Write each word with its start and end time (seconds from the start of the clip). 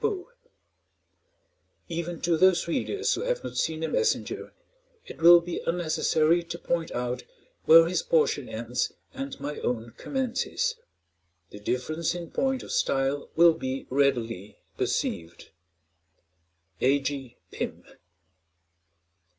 Even 1.87 2.21
to 2.21 2.35
those 2.35 2.67
readers 2.67 3.13
who 3.13 3.21
have 3.21 3.43
not 3.43 3.55
seen 3.55 3.81
the 3.81 3.87
"Messenger," 3.87 4.51
it 5.05 5.21
will 5.21 5.39
be 5.39 5.61
unnecessary 5.67 6.41
to 6.41 6.57
point 6.57 6.89
out 6.91 7.21
where 7.65 7.85
his 7.87 8.01
portion 8.01 8.49
ends 8.49 8.93
and 9.13 9.39
my 9.39 9.59
own 9.59 9.91
commences; 9.97 10.75
the 11.51 11.59
difference 11.59 12.15
in 12.15 12.31
point 12.31 12.63
of 12.63 12.71
style 12.71 13.29
will 13.35 13.53
be 13.53 13.85
readily 13.91 14.57
perceived. 14.75 15.51
A. 16.81 16.97
G. 16.99 17.37
PYM. 17.51 17.83